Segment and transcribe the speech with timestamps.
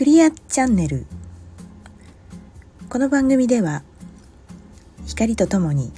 [0.00, 1.04] クリアチャンネル。
[2.88, 3.82] この番組では
[5.04, 5.92] 光とともに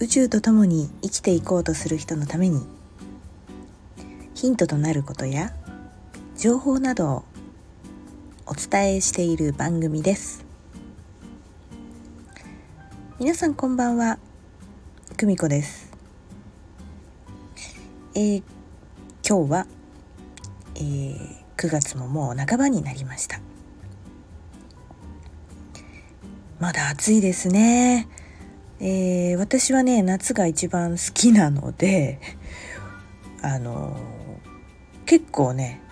[0.00, 2.64] 宇宙とともに生きていこうとする人のために
[4.36, 5.52] ヒントとなることや
[6.38, 7.24] 情報などを
[8.46, 10.44] お伝えしている番組です。
[13.18, 14.20] 皆さんこんばんは
[15.16, 15.90] 久美子です。
[18.14, 18.42] えー、
[19.28, 19.66] 今日は、
[20.76, 23.40] えー、9月ももう半ばになりました。
[26.60, 28.08] まだ暑いですね、
[28.80, 32.20] えー、私はね夏が一番好きなので
[33.42, 33.96] あの
[35.04, 35.82] 結構ね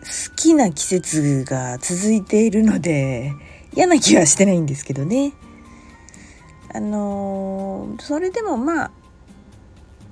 [0.00, 3.32] 好きな季節が続いているので
[3.74, 5.32] 嫌な気はしてないんですけどね。
[6.74, 8.90] あのそれでもまあ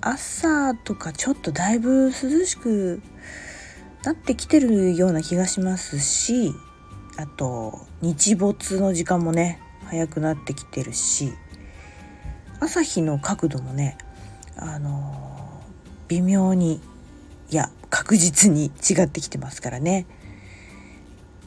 [0.00, 3.02] 朝とかちょっとだいぶ涼しく
[4.06, 6.54] なってきてるような気がしますし
[7.16, 11.32] あと日没の時間もね早くなってきてるし
[12.60, 13.98] 朝日の角度もね
[14.56, 15.60] あの
[16.06, 16.80] 微妙に
[17.50, 20.06] いや確実に違ってきてますからね。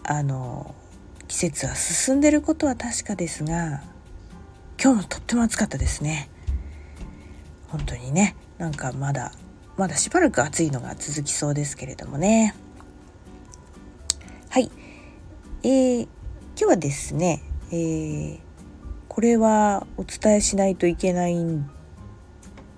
[0.04, 0.74] あの
[1.28, 3.84] 季節は進んでることは確かですが
[4.82, 6.30] 今日もとっても暑かったですね。
[7.68, 8.36] 本当にね。
[8.58, 9.32] なんかまだ
[9.80, 12.54] まだしばらく暑いのが続きそうですけれどもね。
[14.50, 14.70] はい。
[15.64, 16.10] えー、今
[16.58, 18.40] 日はですね、えー、
[19.08, 21.70] これはお伝えしないといけないん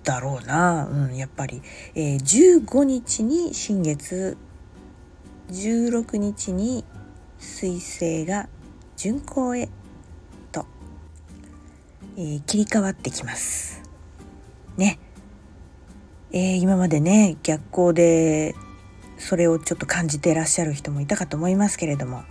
[0.03, 1.63] だろうな、うん、やっぱり、
[1.95, 4.38] えー、15日に新月
[5.49, 6.86] 16日に
[7.39, 8.47] 彗星が
[8.95, 9.69] 巡行へ
[10.52, 10.67] と、
[12.15, 13.81] えー、切り替わってきます。
[14.77, 14.99] ね。
[16.33, 18.55] えー、今までね逆光で
[19.17, 22.23] それをちょっと感じてらっしゃる人もいたかと思いますけれども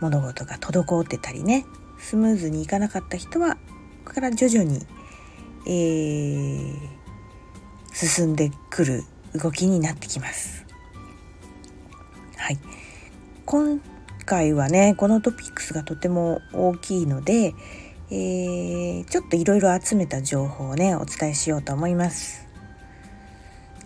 [0.00, 1.64] 物事が滞ってたりね
[1.98, 3.60] スムーズにいかなかった人はこ
[4.06, 4.84] こから徐々に、
[5.66, 6.74] えー、
[7.94, 10.66] 進んでくる動きになってきます。
[12.36, 12.58] はい、
[13.46, 13.80] 今
[14.26, 17.54] 回はねこのトピックスがとても大きいので、
[18.10, 22.51] えー、ちょっといろいろ集めた情報をねお伝えしようと思います。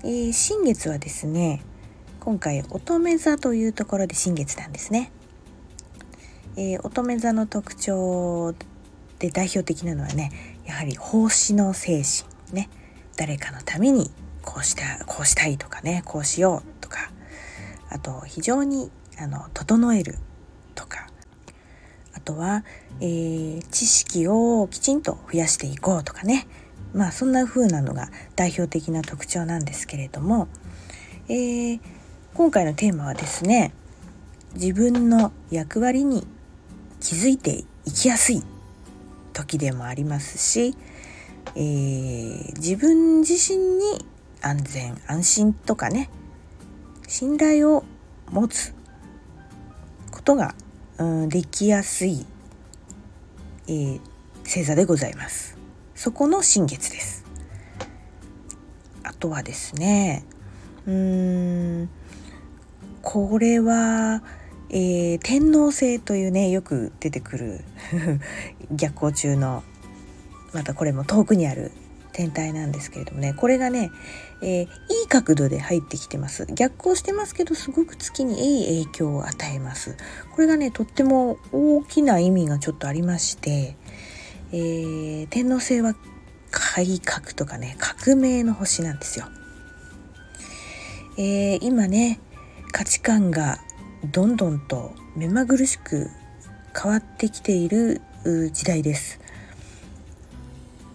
[0.04, 1.62] えー、新月はですね
[2.20, 5.10] 今回乙女座というところで新月なんですね、
[6.56, 8.54] えー、乙女座の特徴
[9.18, 10.30] で代表的なのはね
[10.66, 12.68] やはり奉仕の精神ね。
[13.16, 14.10] 誰かのために
[14.42, 17.10] こうしたこうしたいとかねこうしようとか。
[17.88, 20.16] あと非常にあの整える
[20.74, 21.08] とか。
[22.12, 22.64] あとは、
[23.00, 26.46] えー、知識をきちんと増やしていこうとかね。
[26.96, 30.48] まあそんな風なのが代表的な特徴なんですけれども、
[31.28, 31.80] えー、
[32.34, 33.72] 今回のテーマはですね
[34.54, 36.26] 自分の役割に
[37.00, 38.42] 気づいていきやすい
[39.34, 40.74] 時でもありますし、
[41.54, 44.06] えー、自分自身に
[44.40, 46.08] 安全安心とかね
[47.06, 47.84] 信頼を
[48.30, 48.74] 持つ
[50.10, 50.54] ことが、
[50.96, 52.24] うん、できやすい、
[53.68, 54.00] えー、
[54.44, 55.65] 星座でございます。
[55.96, 57.24] そこの新月です。
[59.02, 60.24] あとはですね
[60.86, 61.88] うーん
[63.00, 64.22] これは、
[64.68, 67.64] えー、天皇星というねよく出てくる
[68.70, 69.64] 逆光中の
[70.52, 71.72] またこれも遠くにある
[72.12, 73.90] 天体なんですけれどもねこれがね、
[74.42, 74.66] えー、い
[75.04, 76.46] い角度で入ってきてます。
[76.52, 79.96] 逆行してますけどすごく月にいい影響を与えます。
[80.34, 83.76] これがねとっても大きな意味がちょっとありまして
[84.52, 85.94] えー、天王星は
[86.50, 89.26] 改革とかね革命の星なんですよ。
[91.18, 92.20] えー、今ね
[92.72, 93.58] 価値観が
[94.12, 96.08] どんどんと目まぐるしく
[96.80, 98.00] 変わってきている
[98.52, 99.20] 時代です。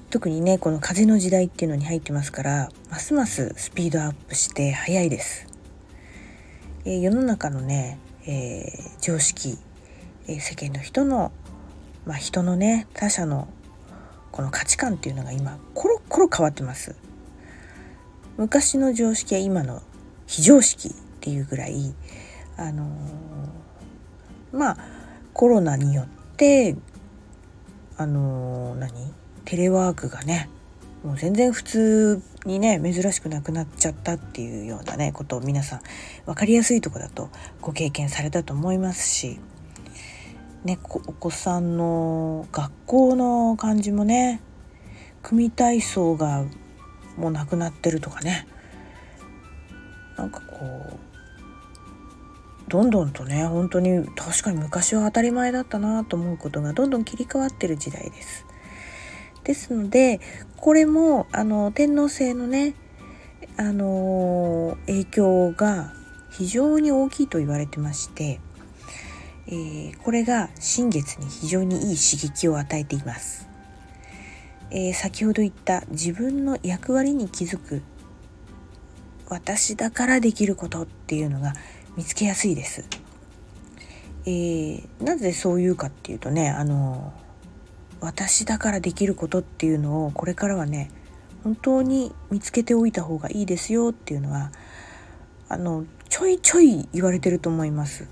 [0.09, 5.47] 特にねこの風の時代っていうのに入ってますからますますスピードアップして速いです。
[6.85, 9.57] えー、世の中のね、えー、常識、
[10.27, 11.31] えー、世間の人の
[12.05, 13.47] まあ、人のね他者の
[14.31, 16.95] この価値観っていうのが今コロコロ変わってます。
[18.37, 19.81] 昔の常識は今の
[20.25, 21.93] 非常識っていうぐらい
[22.57, 24.77] あのー、まあ
[25.33, 26.07] コロナによっ
[26.37, 26.75] て
[27.97, 29.13] あのー、何？
[29.45, 30.49] テレワークがね
[31.03, 35.81] もう全然普通にね珍しくなくなっちゃったっていうようなねことを皆さん
[36.25, 39.39] 分かりやすいとこだとご経験されたと思いますし
[40.63, 44.41] ね、お子さんの学校の感じもね
[45.23, 46.43] 組体操が
[47.17, 48.47] もうなくなってるとかね
[50.17, 50.57] なんかこ
[52.67, 58.45] うどんどんとね本当に確かに昔は当たり前だったなと思うことがどんどん切り替わってる時代です。
[59.43, 60.19] ですので
[60.57, 62.75] これもあの天皇制のね
[63.57, 65.93] あの影響が
[66.31, 68.39] 非常に大きいと言われてまして、
[69.47, 73.47] えー、これが新月に非常にいい刺激を与えています。
[74.69, 77.81] えー、先ほど言った自分の役割に気づく
[79.27, 81.53] 私だからできることっていうのが
[81.97, 82.85] 見つけやすいです。
[84.25, 87.11] えー、なぜそう言うかっていうとねあの
[88.01, 90.91] 私だからできることっていうのをこれからはね
[91.43, 94.51] 本当に見つけておいた方がいいですよっていうのは
[95.49, 98.07] あのちょいちょい言われてると思います。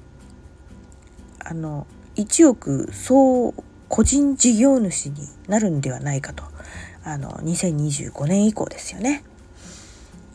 [1.50, 3.56] あの1億総
[3.88, 5.16] 個人事業主に
[5.48, 6.44] なるんではないかと
[7.04, 9.24] あの2025年以降ですよね。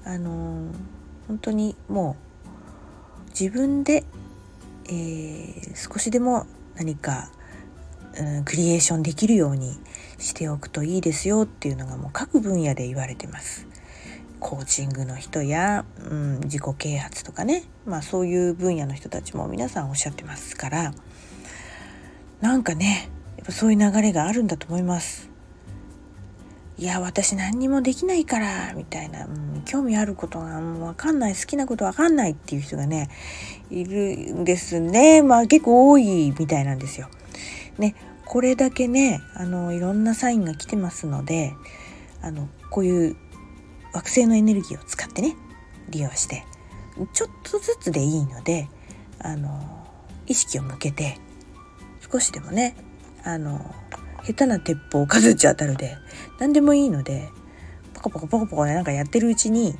[0.04, 0.72] あの
[1.28, 2.16] 本当にも
[3.26, 4.04] う自分で、
[4.86, 7.30] えー、少しでも何か、
[8.18, 9.78] うん、クリエーションできるように
[10.18, 13.66] しておくといいですよっていうのがもう各分野で言われてます。
[14.44, 20.94] コーチングの人や、うん、自己啓発とかね、まあ、そういう分野の人たちも皆さんおっしゃってますから。
[22.42, 23.08] なんかね
[23.38, 25.30] やっぱそういう流れがあるんだと思います。
[26.76, 31.34] いや私何にもできないからみたいな、うん、興味あることが分かんない。
[31.34, 33.08] 好きなこと分かんないっていう人がね
[33.70, 35.22] いるんですね。
[35.22, 37.08] まあ結構多いみたいなんですよ。
[37.78, 37.94] ね
[38.26, 41.54] これだけねあのいろんなサインが来てますので
[42.20, 43.16] あのこういう
[43.94, 45.36] 惑星のエネルギーを使ってね
[45.88, 46.44] 利用して
[47.12, 48.68] ちょっとずつでいいので
[49.18, 49.86] あの
[50.26, 51.18] 意識を向けて
[52.12, 52.76] 少しでもね
[53.22, 53.74] あの
[54.24, 55.96] 下手な鉄砲数打ち当たるで
[56.38, 57.30] 何でもいいので
[57.94, 59.74] ポコポコポコポコねなんかやってるうちに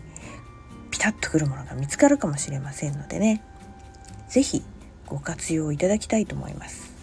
[0.90, 3.42] ピタッとくるものが見つかるかもしれませんのでね
[4.28, 4.62] 是非
[5.06, 6.94] ご活用いただきたいと思います。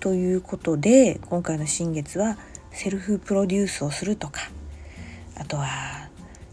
[0.00, 2.38] ということで今回の新月は
[2.70, 4.50] セルフプロデュースをするとか
[5.40, 6.08] あとは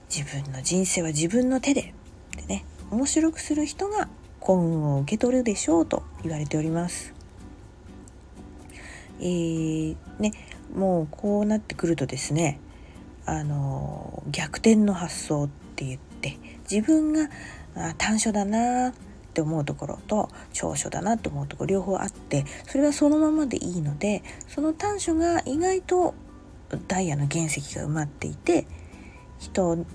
[0.10, 1.94] 自分の人生は自分の手で
[2.38, 4.08] でね面白くする人が
[4.40, 7.14] 幸運を受け取るでしょうと言われております。
[9.20, 10.32] えー、ね
[10.74, 12.60] もうこうなってくるとですね
[13.26, 16.38] あの逆転の発想って言って
[16.70, 17.30] 自分が
[17.76, 18.94] あ短所だなっ
[19.34, 26.14] て思うところと長所だなって思うところ両方あってそれはそのままでいいのでその短所が意外と
[26.88, 28.68] ダイヤの原石が埋まっていて
[29.40, 29.86] 人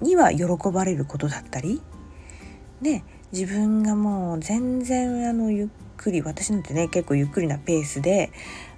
[0.00, 1.82] には喜ばれることだったり
[2.80, 8.32] ね自分がもう全然あのゆっくり私なんてね結構ゆっくりなペースで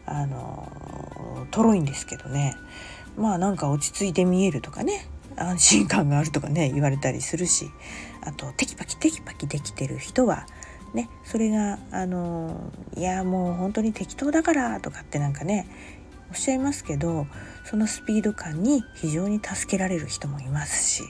[0.07, 2.57] あのとろいんですけどね。
[3.17, 5.07] まあなんか落ち着いて見えるとかね
[5.37, 7.67] 安心感があるとかね言われたりするし
[8.23, 10.47] あとテキパキテキパキできてる人は
[10.95, 15.67] ねそれがあのいやもう本当に適当だからとかってなんかね
[16.31, 17.27] おっしゃいますけど
[17.65, 21.03] そのスピード感に非常に助けられる人もいますし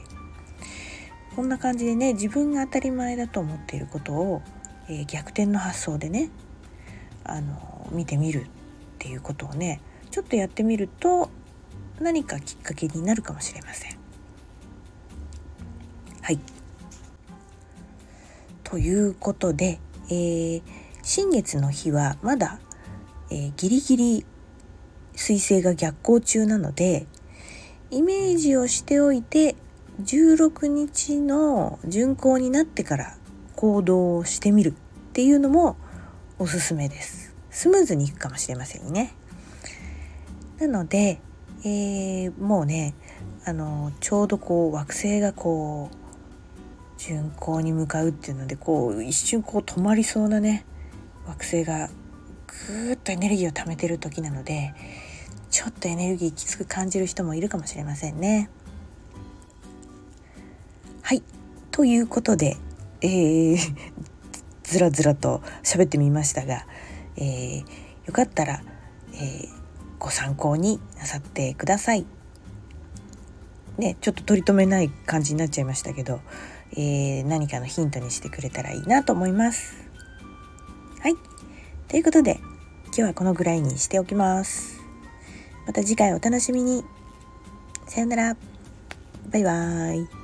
[1.36, 4.42] こんな感じでね自分が当たり前だと思っていることを、
[4.88, 6.30] えー、逆転の発想でね
[7.24, 8.46] あの見てみるっ
[8.98, 9.80] ていうことをね
[10.10, 11.30] ちょっとやってみると
[12.00, 13.96] 何かきっかけになるかもしれません。
[16.22, 16.40] はい
[18.64, 20.62] ということで、えー、
[21.02, 22.60] 新月の日はまだ、
[23.30, 24.26] えー、ギリギリ
[25.20, 27.06] 彗星が逆行中なので
[27.90, 29.54] イメージをしておいて
[30.02, 33.16] 16日の巡行になってから
[33.54, 34.72] 行動をしてみるっ
[35.12, 35.76] ていうのも
[36.38, 37.34] おすすめです。
[37.50, 39.12] スムーズにいくかもしれませんね。
[40.58, 41.20] なので、
[41.64, 42.94] えー、もうね
[43.44, 50.64] あのちょうどこう惑星がこう巡行に向かうっていうのでこう一瞬こう止まりそうなね
[51.26, 51.90] 惑星が
[52.46, 54.72] ぐーっとエネルギーを貯めてる時なので
[55.50, 58.50] ちょっとエネルギーきつく感じる人もいるかもしれませんね。
[61.02, 61.22] はい
[61.70, 62.56] ということで、
[63.00, 63.58] えー、
[64.62, 66.66] ずらずらと喋ってみましたが
[67.16, 67.60] えー、
[68.06, 68.62] よかったら、
[69.12, 69.48] えー、
[69.98, 72.06] ご参考になさってください。
[73.78, 76.20] ね、ちょっと取り留めない感じになっちゃいましたけど、
[76.72, 79.74] えー、何かのヒントにしてくれたらいいなと思います。
[81.00, 81.14] はい。
[81.88, 82.40] ということで、
[82.86, 84.79] 今日はこのぐらいにしておきます。
[85.66, 86.84] また次回お楽しみに。
[87.86, 88.36] さよなら。
[89.32, 90.19] バイバーイ。